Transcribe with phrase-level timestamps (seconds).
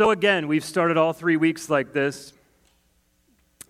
[0.00, 2.32] So, again, we've started all three weeks like this.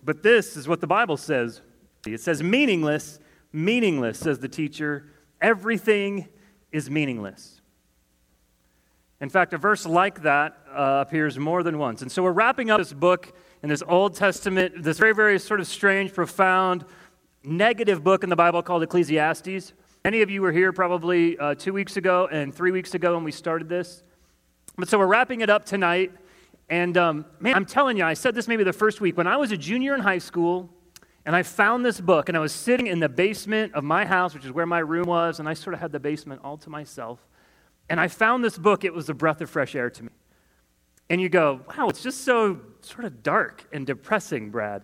[0.01, 1.59] But this is what the Bible says
[2.07, 3.19] it says, meaningless,
[3.51, 5.07] meaningless, says the teacher.
[5.41, 6.29] Everything
[6.71, 7.59] is meaningless.
[9.19, 12.01] In fact, a verse like that uh, appears more than once.
[12.01, 15.59] And so we're wrapping up this book in this Old Testament, this very, very sort
[15.59, 16.85] of strange, profound,
[17.43, 19.73] negative book in the Bible called Ecclesiastes.
[20.05, 23.25] Many of you were here probably uh, two weeks ago and three weeks ago when
[23.25, 24.01] we started this.
[24.77, 26.13] But so we're wrapping it up tonight.
[26.71, 29.17] And um, man, I'm telling you, I said this maybe the first week.
[29.17, 30.69] When I was a junior in high school,
[31.25, 34.33] and I found this book, and I was sitting in the basement of my house,
[34.33, 36.69] which is where my room was, and I sort of had the basement all to
[36.69, 37.19] myself.
[37.89, 40.11] And I found this book, it was a breath of fresh air to me.
[41.09, 44.83] And you go, wow, it's just so sort of dark and depressing, Brad.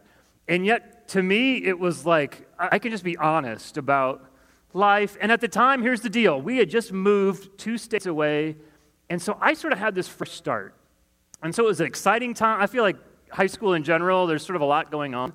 [0.50, 4.30] And yet, to me, it was like, I can just be honest about
[4.74, 5.16] life.
[5.22, 8.58] And at the time, here's the deal we had just moved two states away.
[9.10, 10.74] And so I sort of had this fresh start.
[11.44, 12.62] And so it was an exciting time.
[12.62, 12.98] I feel like
[13.30, 15.34] high school in general, there's sort of a lot going on.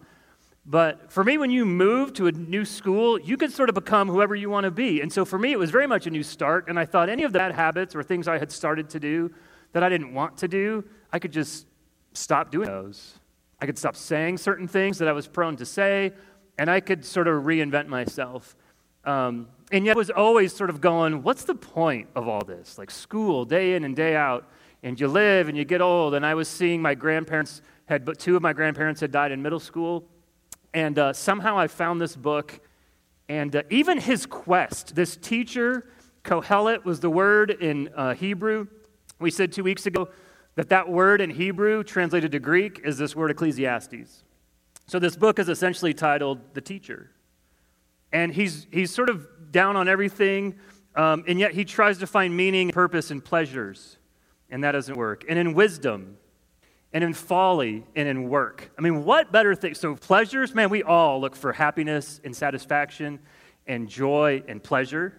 [0.64, 4.08] But for me, when you move to a new school, you can sort of become
[4.08, 5.00] whoever you want to be.
[5.00, 6.68] And so for me, it was very much a new start.
[6.68, 9.32] And I thought any of the bad habits or things I had started to do
[9.72, 11.66] that I didn't want to do, I could just
[12.12, 13.18] stop doing those.
[13.60, 16.12] I could stop saying certain things that I was prone to say,
[16.58, 18.56] and I could sort of reinvent myself.
[19.04, 22.78] Um, and yet, I was always sort of going, what's the point of all this?
[22.78, 24.48] Like school, day in and day out,
[24.82, 26.14] and you live and you get old.
[26.14, 29.42] And I was seeing my grandparents had, but two of my grandparents had died in
[29.42, 30.04] middle school.
[30.74, 32.60] And uh, somehow I found this book,
[33.28, 35.88] and uh, even his quest, this teacher,
[36.24, 38.66] Kohelet was the word in uh, Hebrew.
[39.18, 40.08] We said two weeks ago
[40.54, 44.24] that that word in Hebrew, translated to Greek, is this word Ecclesiastes.
[44.86, 47.10] So this book is essentially titled The Teacher.
[48.12, 50.56] And he's, he's sort of down on everything,
[50.94, 53.98] um, and yet he tries to find meaning, purpose, and pleasures,
[54.52, 55.24] and that doesn't work.
[55.28, 56.18] And in wisdom,
[56.92, 58.70] and in folly and in work.
[58.78, 59.74] I mean, what better thing?
[59.74, 63.18] So, pleasures, man, we all look for happiness and satisfaction
[63.66, 65.18] and joy and pleasure.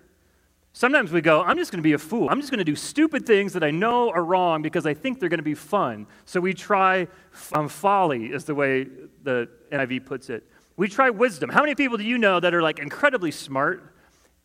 [0.74, 2.30] Sometimes we go, I'm just going to be a fool.
[2.30, 5.20] I'm just going to do stupid things that I know are wrong because I think
[5.20, 6.08] they're going to be fun.
[6.26, 7.08] So we try
[7.54, 8.88] um, folly, is the way
[9.24, 10.44] the NIV puts it.
[10.76, 11.50] We try wisdom.
[11.50, 13.96] How many people do you know that are like incredibly smart?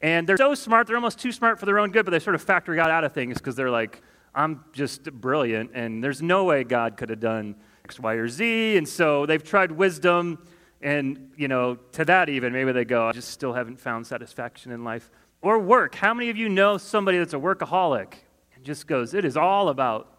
[0.00, 2.37] And they're so smart, they're almost too smart for their own good, but they sort
[2.37, 4.03] of factor God out of things because they're like,
[4.38, 8.76] I'm just brilliant, and there's no way God could have done X, Y, or Z.
[8.76, 10.47] And so they've tried wisdom,
[10.81, 14.71] and, you know, to that even, maybe they go, I just still haven't found satisfaction
[14.71, 15.10] in life.
[15.43, 15.97] Or work.
[15.97, 18.15] How many of you know somebody that's a workaholic
[18.54, 20.16] and just goes, it is all about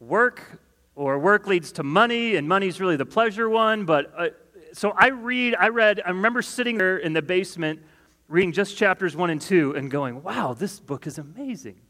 [0.00, 0.60] work,
[0.96, 3.84] or work leads to money, and money's really the pleasure one.
[3.84, 4.28] But uh,
[4.72, 7.80] so I read, I read, I remember sitting there in the basement
[8.26, 11.80] reading just chapters one and two and going, wow, this book is amazing.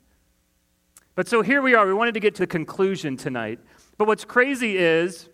[1.21, 1.87] But so here we are.
[1.87, 3.59] We wanted to get to the conclusion tonight.
[3.99, 5.29] But what's crazy is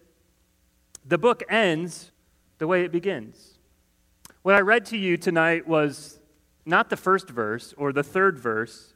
[1.05, 2.11] the book ends
[2.59, 3.61] the way it begins.
[4.43, 6.19] What I read to you tonight was
[6.65, 8.95] not the first verse or the third verse,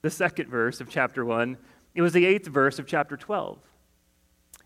[0.00, 1.58] the second verse of chapter 1.
[1.94, 3.58] It was the eighth verse of chapter 12.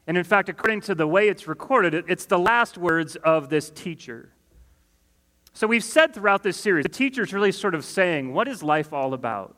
[0.07, 3.71] And in fact, according to the way it's recorded, it's the last words of this
[3.71, 4.31] teacher.
[5.53, 8.93] So we've said throughout this series, the teacher's really sort of saying, What is life
[8.93, 9.57] all about?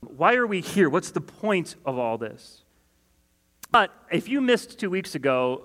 [0.00, 0.88] Why are we here?
[0.88, 2.62] What's the point of all this?
[3.70, 5.64] But if you missed two weeks ago,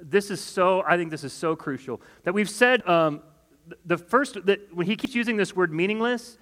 [0.00, 3.22] this is so, I think this is so crucial that we've said um,
[3.84, 6.38] the first, that when he keeps using this word meaningless,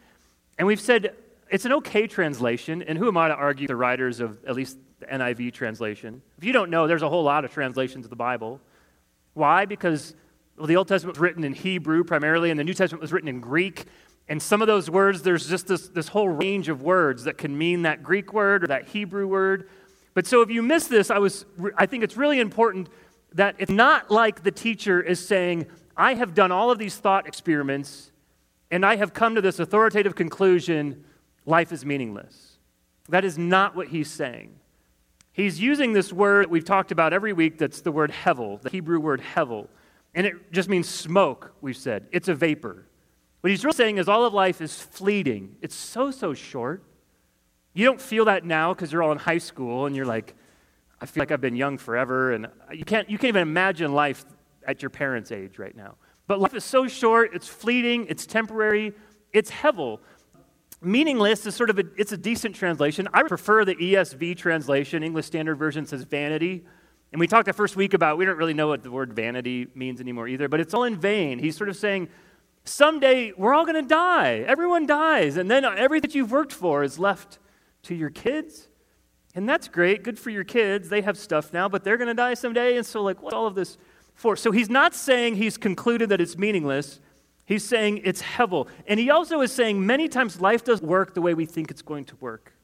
[0.59, 1.15] and we've said
[1.51, 4.79] it's an okay translation, and who am I to argue the writers of at least
[5.01, 6.23] the NIV translation?
[6.39, 8.61] If you don't know, there's a whole lot of translations of the Bible.
[9.35, 9.65] Why?
[9.65, 10.15] Because
[10.57, 13.29] well, the Old Testament was written in Hebrew primarily, and the New Testament was written
[13.29, 13.85] in Greek.
[14.29, 17.57] And some of those words, there's just this, this whole range of words that can
[17.57, 19.69] mean that Greek word or that Hebrew word.
[20.15, 21.45] But so if you miss this, I, was,
[21.77, 22.89] I think it's really important
[23.35, 25.67] that it's not like the teacher is saying,
[25.97, 28.11] I have done all of these thought experiments
[28.71, 31.05] and I have come to this authoritative conclusion
[31.45, 32.59] life is meaningless.
[33.09, 34.59] That is not what he's saying.
[35.33, 38.71] He's using this word that we've talked about every week that's the word hevel, the
[38.71, 39.69] Hebrew word hevel.
[40.15, 42.09] And it just means smoke, we've said.
[42.11, 42.87] It's a vapor.
[43.47, 45.55] What he's really saying is all of life is fleeting.
[45.63, 46.83] It's so, so short.
[47.75, 50.35] You don't feel that now because you're all in high school and you're like,
[51.01, 52.33] I feel like I've been young forever.
[52.33, 54.25] And you can't, you can't even imagine life
[54.67, 55.95] at your parents' age right now.
[56.27, 58.93] But life is so short, it's fleeting, it's temporary,
[59.33, 60.01] it's hevel.
[60.83, 63.07] Meaningless is sort of a, it's a decent translation.
[63.15, 65.05] I prefer the ESV translation.
[65.05, 66.65] English Standard Version says vanity.
[67.13, 69.69] And we talked the first week about we don't really know what the word vanity
[69.77, 71.39] means anymore either, but it's all in vain.
[71.39, 72.09] He's sort of saying
[72.67, 74.45] someday we're all going to die.
[74.47, 75.37] Everyone dies.
[75.37, 77.39] And then everything that you've worked for is left
[77.85, 78.69] to your kids
[79.37, 80.03] And that's great.
[80.03, 80.89] Good for your kids.
[80.89, 82.79] They have stuff now, but they're going to die someday.
[82.79, 83.77] And so, like, what's all of this
[84.15, 84.35] for?
[84.35, 87.01] So, he's not saying he's concluded that it's meaningless.
[87.45, 88.67] He's saying it's hevel.
[88.89, 91.83] And he also is saying many times life doesn't work the way we think it's
[91.83, 92.55] going to work.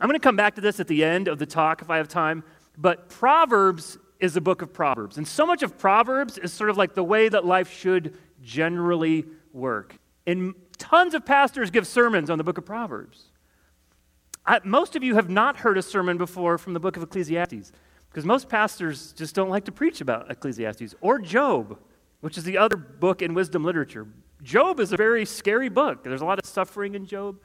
[0.00, 1.98] I'm going to come back to this at the end of the talk if I
[1.98, 2.44] have time.
[2.78, 5.18] But Proverbs is a book of Proverbs.
[5.18, 9.26] And so much of Proverbs is sort of like the way that life should generally
[9.52, 9.96] work.
[10.26, 13.24] And tons of pastors give sermons on the book of Proverbs.
[14.46, 17.72] I, most of you have not heard a sermon before from the book of Ecclesiastes
[18.08, 21.78] because most pastors just don't like to preach about Ecclesiastes or Job,
[22.20, 24.08] which is the other book in wisdom literature.
[24.42, 26.02] Job is a very scary book.
[26.02, 27.38] There's a lot of suffering in Job.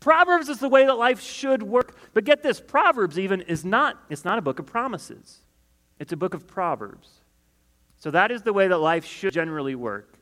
[0.00, 1.96] Proverbs is the way that life should work.
[2.14, 5.40] But get this, Proverbs even is not it's not a book of promises.
[5.98, 7.21] It's a book of Proverbs.
[8.02, 10.18] So that is the way that life should generally work.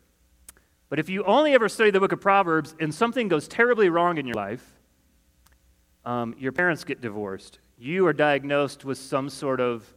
[0.91, 4.19] But if you only ever study the book of Proverbs and something goes terribly wrong
[4.19, 4.63] in your life,
[6.05, 9.95] um, your parents get divorced, you are diagnosed with some sort of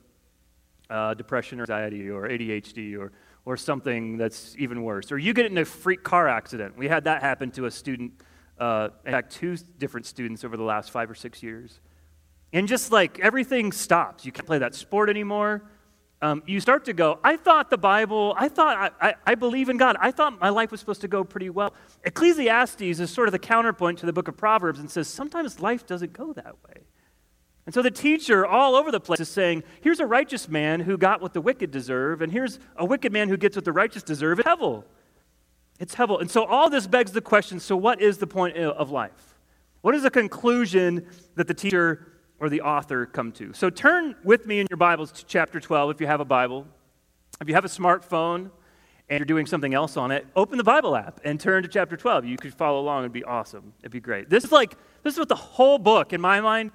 [0.89, 3.12] uh, depression or anxiety or ADHD or,
[3.44, 6.77] or something that's even worse, or you get in a freak car accident.
[6.77, 8.13] We had that happen to a student,
[8.59, 11.81] uh, in fact, two different students over the last five or six years.
[12.53, 15.63] And just like everything stops, you can't play that sport anymore
[16.23, 19.67] um, you start to go, I thought the Bible, I thought, I, I, I, believe
[19.67, 19.97] in God.
[19.99, 21.73] I thought my life was supposed to go pretty well.
[22.05, 25.85] Ecclesiastes is sort of the counterpoint to the book of Proverbs and says sometimes life
[25.85, 26.85] doesn't go that way.
[27.65, 30.97] And so the teacher all over the place is saying, here's a righteous man who
[30.97, 34.01] got what the wicked deserve, and here's a wicked man who gets what the righteous
[34.01, 34.39] deserve.
[34.39, 34.85] It's Hevel.
[35.77, 36.21] It's Hevel.
[36.21, 39.35] And so all this begs the question so what is the point of life?
[39.81, 41.05] What is the conclusion
[41.35, 42.12] that the teacher
[42.44, 43.54] or the author come to.
[43.54, 46.68] So turn with me in your Bibles to chapter 12 if you have a Bible.
[47.40, 48.51] If you have a smartphone
[49.07, 51.95] and you're doing something else on it, open the Bible app and turn to chapter
[51.95, 52.25] 12.
[52.25, 53.04] You could follow along.
[53.04, 53.72] It'd be awesome.
[53.80, 54.30] It'd be great.
[54.30, 56.72] This is like, this is what the whole book, in my mind,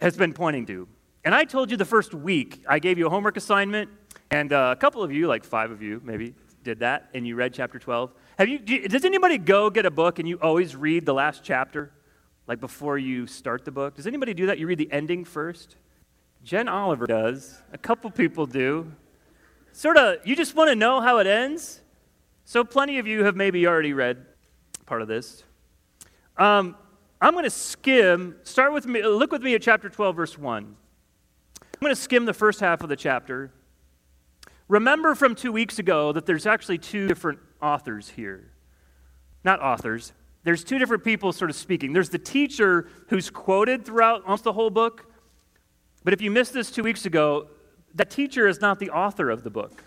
[0.00, 0.86] has been pointing to.
[1.24, 3.90] And I told you the first week, I gave you a homework assignment,
[4.30, 7.34] and uh, a couple of you, like five of you maybe, did that, and you
[7.34, 8.12] read chapter 12.
[8.38, 11.90] Have you, does anybody go get a book and you always read the last chapter?
[12.52, 13.94] Like before you start the book?
[13.94, 14.58] Does anybody do that?
[14.58, 15.76] You read the ending first?
[16.44, 17.62] Jen Oliver does.
[17.72, 18.92] A couple people do.
[19.72, 21.80] Sort of, you just want to know how it ends?
[22.44, 24.26] So, plenty of you have maybe already read
[24.84, 25.44] part of this.
[26.36, 26.76] Um,
[27.22, 30.76] I'm going to skim, start with me, look with me at chapter 12, verse 1.
[31.62, 33.50] I'm going to skim the first half of the chapter.
[34.68, 38.50] Remember from two weeks ago that there's actually two different authors here.
[39.42, 40.12] Not authors,
[40.44, 41.92] there's two different people sort of speaking.
[41.92, 45.06] There's the teacher who's quoted throughout almost the whole book.
[46.04, 47.48] But if you missed this two weeks ago,
[47.94, 49.84] that teacher is not the author of the book.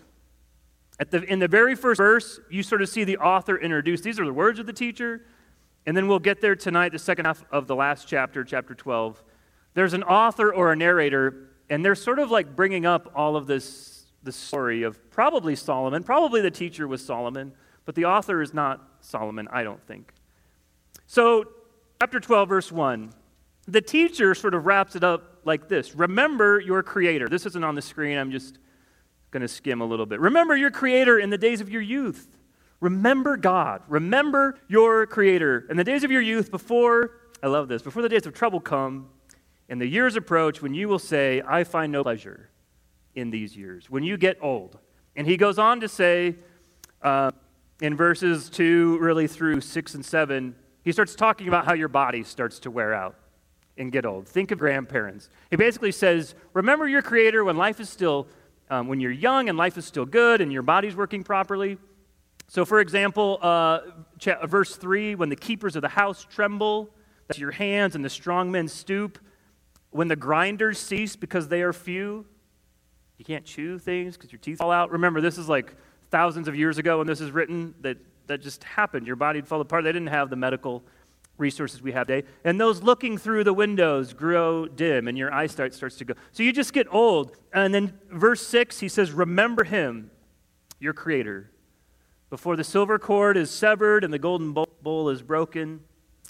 [0.98, 4.02] At the, in the very first verse, you sort of see the author introduced.
[4.02, 5.26] These are the words of the teacher.
[5.84, 9.22] And then we'll get there tonight, the second half of the last chapter, chapter 12.
[9.74, 13.46] There's an author or a narrator, and they're sort of like bringing up all of
[13.46, 16.02] this, this story of probably Solomon.
[16.02, 17.52] Probably the teacher was Solomon,
[17.84, 20.12] but the author is not Solomon, I don't think.
[21.06, 21.44] So,
[22.00, 23.12] chapter 12, verse 1,
[23.68, 27.28] the teacher sort of wraps it up like this Remember your Creator.
[27.28, 28.58] This isn't on the screen, I'm just
[29.30, 30.18] going to skim a little bit.
[30.18, 32.36] Remember your Creator in the days of your youth.
[32.80, 33.82] Remember God.
[33.88, 37.12] Remember your Creator in the days of your youth before,
[37.42, 39.08] I love this, before the days of trouble come
[39.68, 42.50] and the years approach when you will say, I find no pleasure
[43.14, 44.78] in these years, when you get old.
[45.14, 46.36] And he goes on to say
[47.02, 47.30] uh,
[47.80, 50.54] in verses 2 really through 6 and 7
[50.86, 53.16] he starts talking about how your body starts to wear out
[53.76, 54.28] and get old.
[54.28, 55.28] Think of grandparents.
[55.50, 58.28] He basically says, Remember your Creator when life is still,
[58.70, 61.76] um, when you're young and life is still good and your body's working properly.
[62.46, 63.80] So, for example, uh,
[64.44, 66.88] verse 3 when the keepers of the house tremble,
[67.26, 69.18] that's your hands, and the strong men stoop.
[69.90, 72.26] When the grinders cease because they are few,
[73.18, 74.92] you can't chew things because your teeth fall out.
[74.92, 75.74] Remember, this is like
[76.12, 79.06] thousands of years ago when this is written, that that just happened.
[79.06, 79.84] Your body fall apart.
[79.84, 80.82] They didn't have the medical
[81.38, 82.26] resources we have today.
[82.44, 86.14] And those looking through the windows grow dim, and your eyesight starts to go.
[86.32, 87.36] So you just get old.
[87.52, 90.10] And then verse 6, he says, Remember him,
[90.78, 91.50] your creator.
[92.30, 95.80] Before the silver cord is severed and the golden bowl is broken,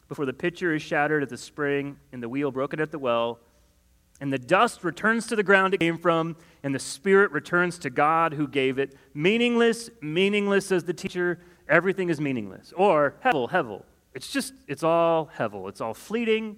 [0.08, 3.40] before the pitcher is shattered at the spring and the wheel broken at the well,
[4.20, 7.90] and the dust returns to the ground it came from, and the spirit returns to
[7.90, 8.94] God who gave it.
[9.14, 12.72] Meaningless, meaningless, says the teacher everything is meaningless.
[12.76, 13.82] Or hevel, hevel.
[14.14, 15.68] It's just, it's all hevel.
[15.68, 16.56] It's all fleeting.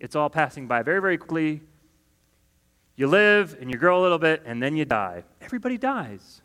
[0.00, 1.62] It's all passing by very, very quickly.
[2.96, 5.24] You live and you grow a little bit and then you die.
[5.40, 6.40] Everybody dies.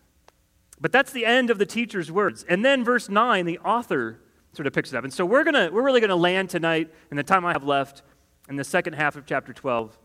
[0.80, 2.44] But that's the end of the teacher's words.
[2.50, 4.20] And then verse 9, the author
[4.54, 5.04] sort of picks it up.
[5.04, 7.64] And so we're, gonna, we're really going to land tonight in the time I have
[7.64, 8.02] left
[8.50, 9.98] in the second half of chapter 12.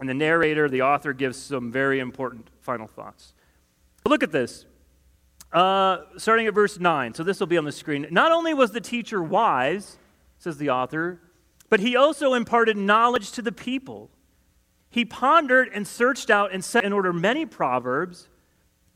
[0.00, 3.32] And the narrator, the author, gives some very important final thoughts.
[4.06, 4.66] Look at this.
[5.54, 7.14] Uh, starting at verse 9.
[7.14, 8.08] So this will be on the screen.
[8.10, 9.98] Not only was the teacher wise,
[10.36, 11.20] says the author,
[11.70, 14.10] but he also imparted knowledge to the people.
[14.90, 18.28] He pondered and searched out and set in order many proverbs.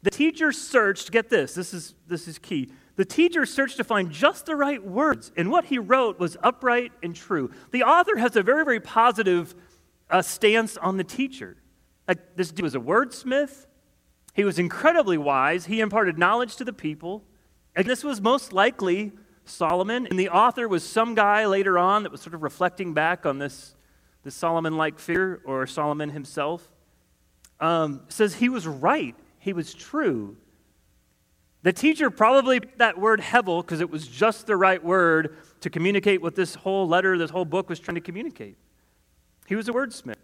[0.03, 2.73] The teacher searched, get this, this is, this is key.
[2.97, 6.91] The teacher searched to find just the right words, and what he wrote was upright
[7.05, 7.53] and true.
[7.71, 9.55] The author has a very, very positive
[10.11, 11.57] uh, stance on the teacher.
[12.35, 13.67] This dude was a wordsmith,
[14.39, 17.25] he was incredibly wise, he imparted knowledge to the people,
[17.75, 19.11] and this was most likely
[19.45, 20.07] Solomon.
[20.07, 23.41] And the author was some guy later on that was sort of reflecting back on
[23.41, 23.75] this,
[24.23, 26.71] this Solomon like figure, or Solomon himself.
[27.59, 30.37] Um, says he was right, he was true.
[31.65, 35.69] The teacher probably picked that word hevel because it was just the right word to
[35.69, 38.57] communicate what this whole letter, this whole book was trying to communicate.
[39.49, 40.15] He was a wordsmith.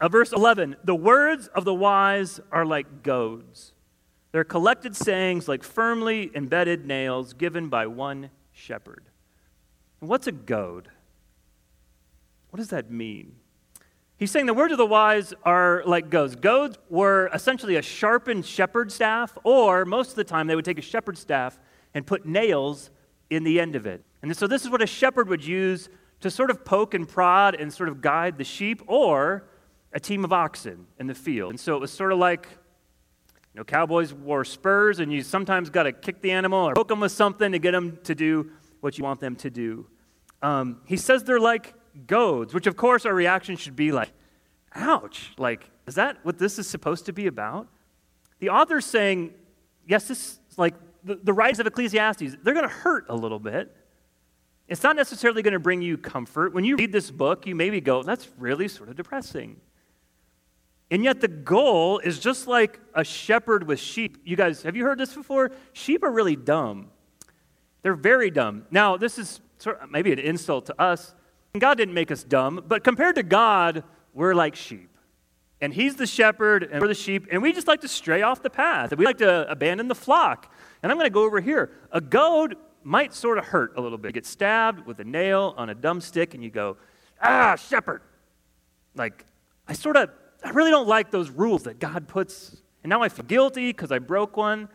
[0.00, 3.72] Uh, verse 11 The words of the wise are like goads
[4.32, 9.04] they're collected sayings like firmly embedded nails given by one shepherd.
[10.00, 10.88] And what's a goad?
[12.50, 13.36] What does that mean?
[14.16, 16.36] He's saying the words of the wise are like goads.
[16.36, 20.78] Goads were essentially a sharpened shepherd staff, or most of the time they would take
[20.78, 21.58] a shepherd staff
[21.94, 22.90] and put nails
[23.30, 24.04] in the end of it.
[24.22, 25.88] And so this is what a shepherd would use
[26.20, 29.44] to sort of poke and prod and sort of guide the sheep or
[29.92, 31.50] a team of oxen in the field.
[31.50, 32.46] And so it was sort of like
[33.52, 36.88] you know, cowboys wore spurs, and you sometimes got to kick the animal or poke
[36.88, 39.86] them with something to get them to do what you want them to do.
[40.42, 41.74] Um, he says they're like
[42.06, 44.12] goads, which of course our reaction should be like,
[44.74, 47.66] ouch, like, is that what this is supposed to be about?
[48.38, 49.34] The author's saying,
[49.86, 53.76] yes, this is like the, the of Ecclesiastes, they're going to hurt a little bit.
[54.68, 56.54] It's not necessarily going to bring you comfort.
[56.54, 59.60] When you read this book, you maybe go, that's really sort of depressing.
[60.90, 64.18] And yet, the goal is just like a shepherd with sheep.
[64.24, 65.52] You guys, have you heard this before?
[65.72, 66.90] Sheep are really dumb.
[67.82, 68.66] They're very dumb.
[68.70, 71.14] Now, this is sort of maybe an insult to us.
[71.58, 74.88] God didn't make us dumb, but compared to God, we're like sheep.
[75.60, 78.42] And He's the shepherd, and we're the sheep, and we just like to stray off
[78.42, 78.96] the path.
[78.96, 80.52] We like to abandon the flock.
[80.82, 81.70] And I'm going to go over here.
[81.92, 84.08] A goad might sort of hurt a little bit.
[84.08, 86.78] You get stabbed with a nail on a dumb stick, and you go,
[87.20, 88.00] ah, shepherd.
[88.94, 89.26] Like,
[89.68, 90.10] I sort of
[90.42, 92.56] I really don't like those rules that God puts.
[92.82, 94.68] And now I feel guilty because I broke one.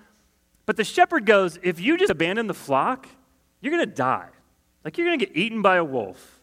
[0.65, 3.07] But the shepherd goes, if you just abandon the flock,
[3.61, 4.29] you're going to die.
[4.83, 6.41] Like you're going to get eaten by a wolf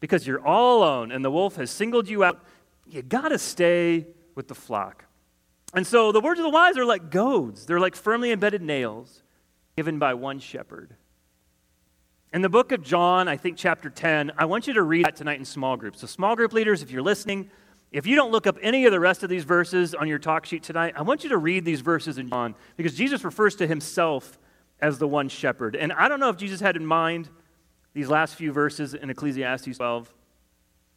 [0.00, 2.44] because you're all alone and the wolf has singled you out.
[2.86, 5.04] You got to stay with the flock.
[5.74, 9.22] And so the words of the wise are like goads, they're like firmly embedded nails
[9.76, 10.94] given by one shepherd.
[12.32, 15.16] In the book of John, I think chapter 10, I want you to read that
[15.16, 16.00] tonight in small groups.
[16.00, 17.50] So, small group leaders, if you're listening,
[17.90, 20.44] if you don't look up any of the rest of these verses on your talk
[20.44, 23.66] sheet tonight, I want you to read these verses in John because Jesus refers to
[23.66, 24.38] himself
[24.80, 25.74] as the one shepherd.
[25.74, 27.30] And I don't know if Jesus had in mind
[27.94, 30.14] these last few verses in Ecclesiastes 12,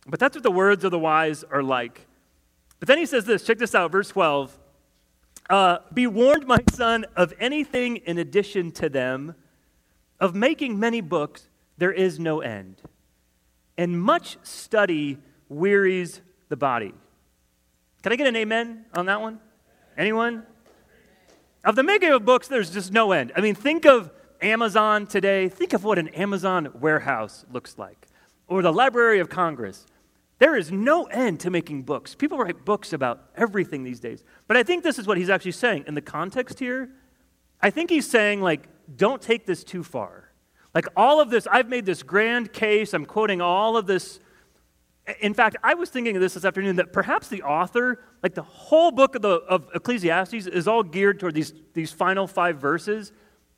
[0.07, 2.07] but that's what the words of the wise are like.
[2.79, 4.57] But then he says this check this out, verse 12.
[5.50, 9.36] Uh, Be warned, my son, of anything in addition to them,
[10.19, 12.81] of making many books, there is no end.
[13.77, 15.17] And much study
[15.50, 16.21] wearies
[16.51, 16.93] the body.
[18.03, 19.39] Can I get an amen on that one?
[19.98, 20.43] Anyone?
[21.63, 23.31] Of the making of books, there's just no end.
[23.36, 25.48] I mean, think of Amazon today.
[25.48, 28.08] Think of what an Amazon warehouse looks like,
[28.48, 29.86] or the Library of Congress.
[30.39, 32.15] There is no end to making books.
[32.15, 34.24] People write books about everything these days.
[34.48, 35.86] But I think this is what he's actually saying.
[35.88, 36.89] In the context here,
[37.62, 38.67] I think he's saying, like,
[38.98, 40.31] don't take this too far.
[40.74, 44.20] Like, all of this, I've made this grand case, I'm quoting all of this
[45.20, 48.43] in fact, I was thinking of this this afternoon that perhaps the author, like the
[48.43, 53.12] whole book of, the, of Ecclesiastes, is all geared toward these, these final five verses.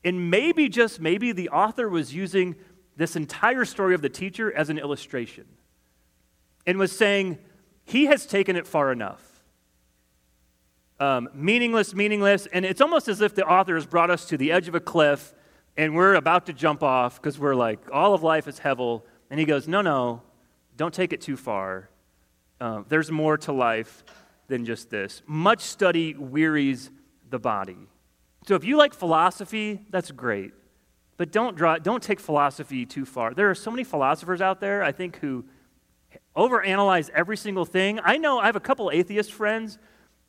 [0.04, 2.56] And maybe, just maybe, the author was using
[2.96, 5.46] this entire story of the teacher as an illustration
[6.66, 7.40] and was saying,
[7.84, 9.42] he has taken it far enough.
[11.00, 12.46] Um, meaningless, meaningless.
[12.48, 14.80] And it's almost as if the author has brought us to the edge of a
[14.80, 15.34] cliff
[15.76, 19.02] and we're about to jump off because we're like, all of life is hevel.
[19.30, 20.22] And he goes, no, no,
[20.84, 21.88] don't take it too far.
[22.60, 24.04] Uh, there's more to life
[24.50, 25.22] than just this.
[25.26, 26.92] Much study wearies
[27.30, 27.78] the body.
[28.48, 30.52] So if you like philosophy, that's great.
[31.16, 33.34] But don't, draw, don't take philosophy too far.
[33.34, 35.46] There are so many philosophers out there, I think, who
[36.36, 38.02] overanalyze every single thing.
[38.04, 39.80] I know I have a couple atheist friends,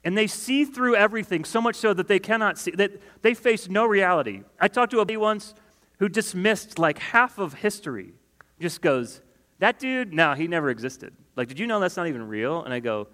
[0.05, 2.93] and they see through everything so much so that they cannot see, that
[3.23, 4.45] they face no reality.
[4.61, 5.53] I talked to a buddy once
[5.99, 8.13] who dismissed like half of history,
[8.61, 9.21] just goes,
[9.59, 11.15] that dude, no, he never existed.
[11.37, 12.63] Like, did you know that's not even real?
[12.63, 13.09] And I go,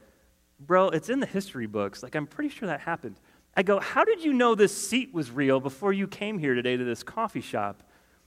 [0.59, 2.03] Bro, it's in the history books.
[2.03, 3.17] Like, I'm pretty sure that happened.
[3.57, 6.77] I go, How did you know this seat was real before you came here today
[6.77, 7.83] to this coffee shop?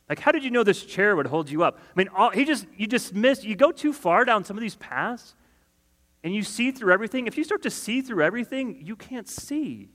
[0.10, 1.80] Like, how did you know this chair would hold you up?
[1.80, 4.76] I mean, all, he just, you dismiss, you go too far down some of these
[4.76, 5.34] paths
[6.24, 7.26] and you see through everything.
[7.26, 9.90] If you start to see through everything, you can't see.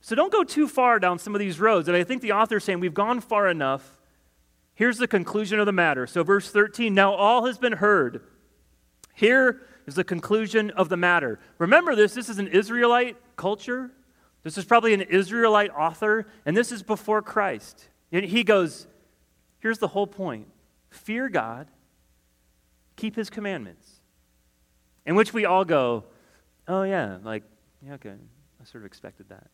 [0.00, 1.88] So don't go too far down some of these roads.
[1.88, 3.98] And I think the author's saying, We've gone far enough.
[4.74, 6.06] Here's the conclusion of the matter.
[6.06, 8.22] So, verse 13 now all has been heard.
[9.14, 11.38] Here is the conclusion of the matter.
[11.58, 13.90] Remember this, this is an Israelite culture.
[14.42, 17.88] This is probably an Israelite author, and this is before Christ.
[18.12, 18.86] And he goes,
[19.60, 20.48] Here's the whole point
[20.90, 21.68] fear God,
[22.96, 24.00] keep his commandments.
[25.06, 26.04] In which we all go,
[26.66, 27.42] Oh, yeah, like,
[27.84, 28.14] yeah, okay,
[28.60, 29.48] I sort of expected that.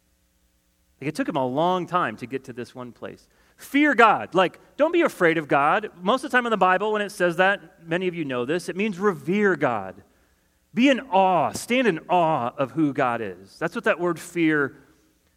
[1.01, 3.27] Like, it took him a long time to get to this one place.
[3.61, 4.35] Fear God.
[4.35, 5.91] Like, don't be afraid of God.
[6.01, 8.47] Most of the time in the Bible, when it says that, many of you know
[8.47, 10.03] this, it means revere God.
[10.73, 13.59] Be in awe, stand in awe of who God is.
[13.59, 14.77] That's what that word fear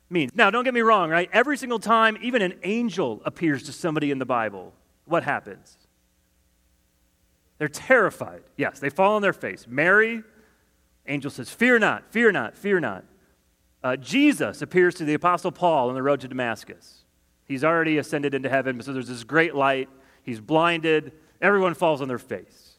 [0.09, 0.31] means.
[0.35, 1.29] Now, don't get me wrong, right?
[1.33, 4.73] Every single time, even an angel appears to somebody in the Bible,
[5.05, 5.77] what happens?
[7.57, 8.43] They're terrified.
[8.55, 9.65] Yes, they fall on their face.
[9.67, 10.23] Mary,
[11.07, 13.03] angel says, Fear not, fear not, fear not.
[13.83, 17.02] Uh, Jesus appears to the Apostle Paul on the road to Damascus.
[17.45, 19.89] He's already ascended into heaven, so there's this great light.
[20.23, 21.11] He's blinded.
[21.41, 22.77] Everyone falls on their face.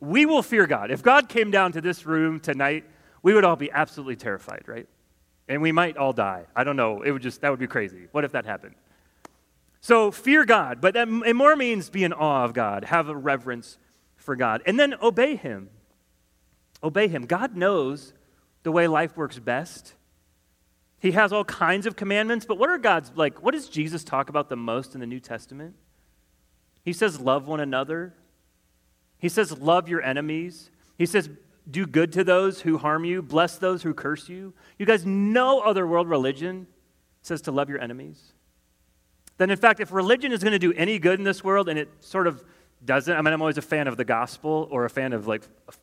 [0.00, 0.90] We will fear God.
[0.90, 2.84] If God came down to this room tonight,
[3.22, 4.86] we would all be absolutely terrified, right?
[5.48, 6.44] And we might all die.
[6.54, 7.02] I don't know.
[7.02, 8.08] It would just, that would be crazy.
[8.12, 8.74] What if that happened?
[9.80, 13.16] So fear God, but that, it more means be in awe of God, have a
[13.16, 13.78] reverence
[14.16, 15.70] for God, and then obey Him.
[16.82, 17.24] Obey Him.
[17.24, 18.12] God knows
[18.64, 19.94] the way life works best.
[20.98, 24.28] He has all kinds of commandments, but what are God's, like, what does Jesus talk
[24.28, 25.74] about the most in the New Testament?
[26.82, 28.14] He says, love one another.
[29.18, 30.70] He says, love your enemies.
[30.96, 31.28] He says,
[31.70, 34.54] do good to those who harm you, bless those who curse you.
[34.78, 36.66] You guys, no other world religion
[37.22, 38.32] says to love your enemies.
[39.36, 41.78] Then, in fact, if religion is going to do any good in this world, and
[41.78, 42.42] it sort of
[42.84, 45.42] doesn't, I mean, I'm always a fan of the gospel or a fan of like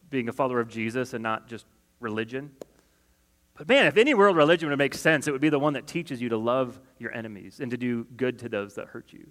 [0.10, 1.66] being a follower of Jesus and not just
[2.00, 2.52] religion.
[3.68, 6.22] Man, if any world religion would make sense, it would be the one that teaches
[6.22, 9.28] you to love your enemies and to do good to those that hurt you.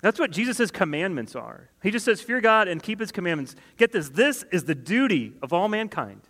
[0.00, 1.70] That's what Jesus' commandments are.
[1.82, 3.56] He just says, Fear God and keep his commandments.
[3.76, 6.20] Get this this is the duty of all mankind.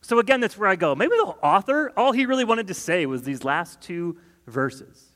[0.00, 0.94] So again, that's where I go.
[0.94, 5.12] Maybe the author, all he really wanted to say was these last two verses.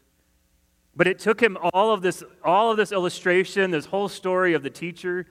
[0.97, 4.64] But it took him all of this, all of this illustration, this whole story of
[4.64, 5.27] the teacher,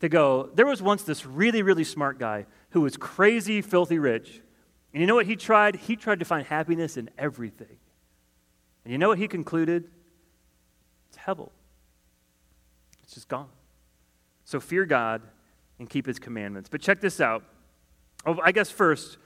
[0.00, 4.42] to go, there was once this really, really smart guy who was crazy, filthy rich.
[4.94, 5.74] And you know what he tried?
[5.76, 7.76] He tried to find happiness in everything.
[8.84, 9.90] And you know what he concluded?
[11.08, 11.50] It's Hevel.
[13.02, 13.48] It's just gone.
[14.44, 15.20] So fear God
[15.78, 16.68] and keep his commandments.
[16.68, 17.42] But check this out.
[18.24, 19.18] Oh, I guess first,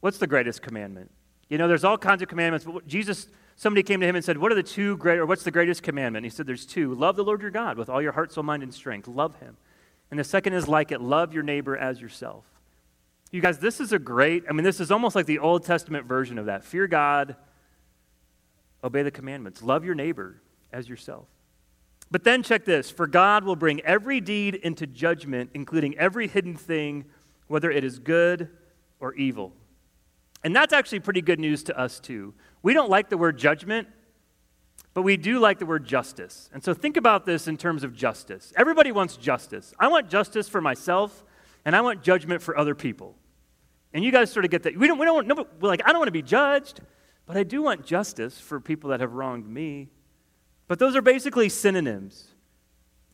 [0.00, 1.10] what's the greatest commandment?
[1.48, 4.36] You know, there's all kinds of commandments, but Jesus somebody came to him and said,
[4.38, 6.24] What are the two great, or what's the greatest commandment?
[6.24, 6.94] And he said, There's two.
[6.94, 9.06] Love the Lord your God with all your heart, soul, mind, and strength.
[9.06, 9.56] Love him.
[10.10, 12.44] And the second is like it love your neighbor as yourself.
[13.34, 16.06] You guys, this is a great, I mean, this is almost like the Old Testament
[16.06, 16.62] version of that.
[16.62, 17.34] Fear God,
[18.84, 20.40] obey the commandments, love your neighbor
[20.72, 21.26] as yourself.
[22.12, 26.54] But then check this for God will bring every deed into judgment, including every hidden
[26.54, 27.06] thing,
[27.48, 28.50] whether it is good
[29.00, 29.52] or evil.
[30.44, 32.34] And that's actually pretty good news to us, too.
[32.62, 33.88] We don't like the word judgment,
[34.92, 36.48] but we do like the word justice.
[36.52, 38.52] And so think about this in terms of justice.
[38.56, 39.74] Everybody wants justice.
[39.80, 41.24] I want justice for myself,
[41.64, 43.16] and I want judgment for other people.
[43.94, 44.76] And you guys sort of get that.
[44.76, 46.80] We don't, we don't want, like, I don't want to be judged,
[47.26, 49.88] but I do want justice for people that have wronged me.
[50.66, 52.34] But those are basically synonyms.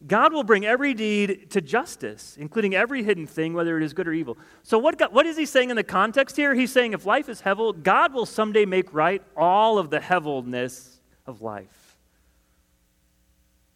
[0.07, 4.09] God will bring every deed to justice, including every hidden thing, whether it is good
[4.09, 4.38] or evil.
[4.62, 6.55] So, what, God, what is he saying in the context here?
[6.55, 11.01] He's saying if life is hevel, God will someday make right all of the hevelness
[11.27, 11.99] of life.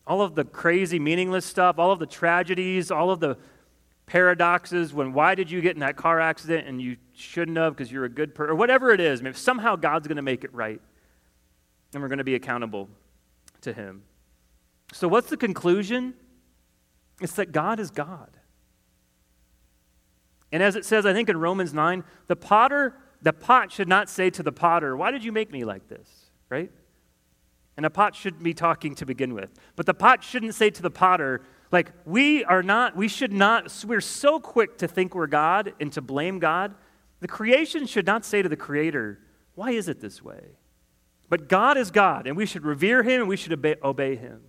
[0.07, 3.37] All of the crazy, meaningless stuff, all of the tragedies, all of the
[4.07, 7.91] paradoxes when why did you get in that car accident and you shouldn't have because
[7.91, 9.23] you're a good person, or whatever it is.
[9.23, 10.81] Maybe somehow God's going to make it right,
[11.93, 12.89] and we're going to be accountable
[13.63, 14.03] to Him.
[14.93, 16.15] So, what's the conclusion?
[17.21, 18.31] It's that God is God.
[20.51, 24.09] And as it says, I think in Romans 9, the potter, the pot should not
[24.09, 26.09] say to the potter, Why did you make me like this?
[26.49, 26.71] Right?
[27.77, 29.51] And a pot shouldn't be talking to begin with.
[29.75, 31.43] But the pot shouldn't say to the potter,
[31.75, 35.93] like, we are not, we should not, we're so quick to think we're God and
[35.93, 36.75] to blame God.
[37.21, 39.19] The creation should not say to the creator,
[39.55, 40.57] Why is it this way?
[41.29, 44.43] But God is God, and we should revere him and we should obey, obey him.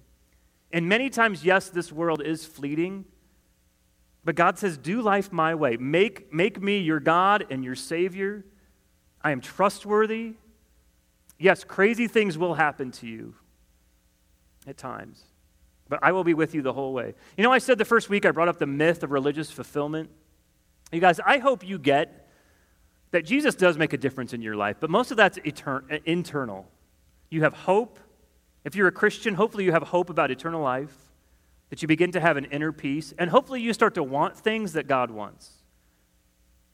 [0.71, 3.05] And many times, yes, this world is fleeting,
[4.23, 5.77] But God says, Do life my way.
[5.77, 8.43] Make, make me your God and your Savior.
[9.21, 10.33] I am trustworthy.
[11.39, 13.35] Yes, crazy things will happen to you
[14.67, 15.23] at times,
[15.87, 17.13] but I will be with you the whole way.
[17.37, 20.09] You know, I said the first week I brought up the myth of religious fulfillment.
[20.91, 22.29] You guys, I hope you get
[23.11, 25.99] that Jesus does make a difference in your life, but most of that's etern- uh,
[26.05, 26.67] internal.
[27.29, 27.99] You have hope.
[28.63, 30.95] If you're a Christian, hopefully you have hope about eternal life
[31.69, 34.73] that you begin to have an inner peace, and hopefully you start to want things
[34.73, 35.51] that God wants.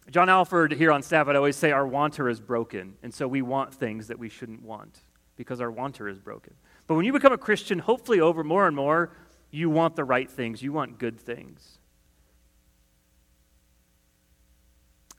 [0.10, 3.42] John Alford here on staff would always say our wanter is broken, and so we
[3.42, 5.00] want things that we shouldn't want
[5.38, 6.54] because our wanter is broken.
[6.92, 9.14] But when you become a Christian, hopefully over more and more,
[9.50, 11.78] you want the right things, you want good things.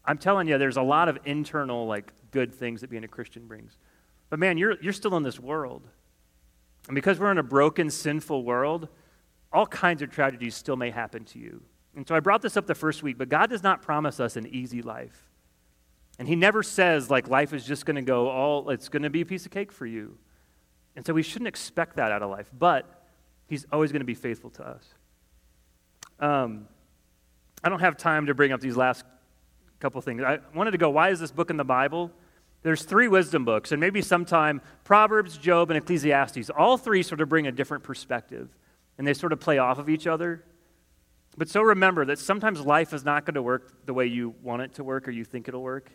[0.04, 3.46] I'm telling you, there's a lot of internal, like, good things that being a Christian
[3.46, 3.78] brings.
[4.28, 5.88] But man, you're, you're still in this world.
[6.88, 8.88] And because we're in a broken, sinful world,
[9.50, 11.62] all kinds of tragedies still may happen to you.
[11.96, 14.37] And so I brought this up the first week, but God does not promise us
[14.37, 15.30] an easy life.
[16.18, 19.08] And He never says, like, life is just going to go all, it's going to
[19.08, 20.18] be a piece of cake for you.
[20.96, 23.02] And so we shouldn't expect that out of life, but
[23.46, 24.85] He's always going to be faithful to us.
[26.20, 26.68] Um,
[27.62, 29.05] I don't have time to bring up these last
[29.78, 30.22] couple things.
[30.22, 32.11] I wanted to go, why is this book in the Bible?
[32.62, 36.48] There's three wisdom books, and maybe sometime Proverbs, Job, and Ecclesiastes.
[36.50, 38.48] All three sort of bring a different perspective
[38.98, 40.44] and they sort of play off of each other.
[41.37, 44.62] But so remember that sometimes life is not going to work the way you want
[44.62, 45.90] it to work or you think it'll work.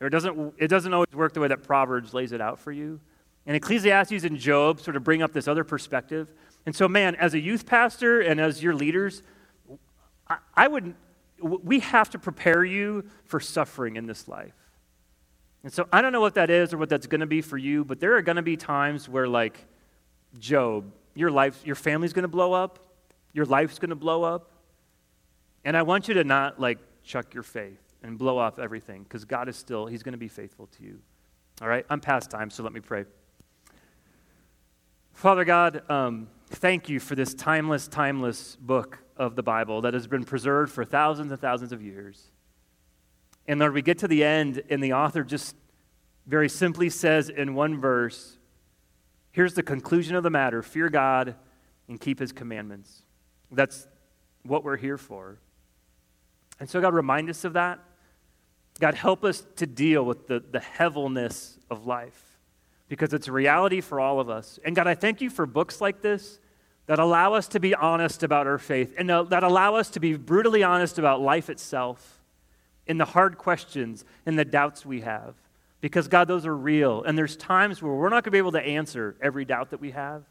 [0.00, 2.70] Or it doesn't, it doesn't always work the way that Proverbs lays it out for
[2.70, 3.00] you.
[3.46, 6.32] And Ecclesiastes and Job sort of bring up this other perspective.
[6.66, 9.22] And so, man, as a youth pastor and as your leaders,
[10.28, 10.94] I, I would,
[11.40, 14.54] we have to prepare you for suffering in this life.
[15.62, 17.56] And so I don't know what that is or what that's going to be for
[17.56, 19.64] you, but there are going to be times where, like
[20.38, 22.78] Job, your life, your family's going to blow up,
[23.32, 24.50] your life's going to blow up.
[25.64, 29.24] And I want you to not like chuck your faith and blow off everything because
[29.24, 30.98] God is still, He's going to be faithful to you.
[31.60, 33.04] All right, I'm past time, so let me pray.
[35.16, 40.06] Father God, um, thank you for this timeless, timeless book of the Bible that has
[40.06, 42.30] been preserved for thousands and thousands of years.
[43.48, 45.56] And Lord, we get to the end, and the author just
[46.26, 48.36] very simply says in one verse,
[49.32, 51.34] Here's the conclusion of the matter fear God
[51.88, 53.00] and keep his commandments.
[53.50, 53.88] That's
[54.42, 55.38] what we're here for.
[56.60, 57.78] And so, God, remind us of that.
[58.80, 62.35] God, help us to deal with the, the heaviness of life
[62.88, 64.58] because it's a reality for all of us.
[64.64, 66.38] And God, I thank you for books like this
[66.86, 70.16] that allow us to be honest about our faith and that allow us to be
[70.16, 72.22] brutally honest about life itself
[72.86, 75.34] in the hard questions and the doubts we have.
[75.80, 77.02] Because, God, those are real.
[77.02, 79.80] And there's times where we're not going to be able to answer every doubt that
[79.80, 80.22] we have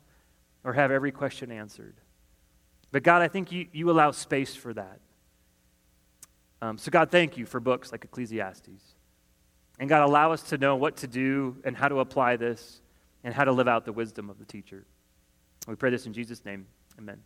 [0.63, 1.95] or have every question answered.
[2.91, 4.99] But, God, I think you, you allow space for that.
[6.61, 8.94] Um, so, God, thank you for books like Ecclesiastes.
[9.79, 12.81] And, God, allow us to know what to do and how to apply this
[13.23, 14.85] and how to live out the wisdom of the teacher.
[15.67, 16.67] We pray this in Jesus' name.
[16.97, 17.21] Amen.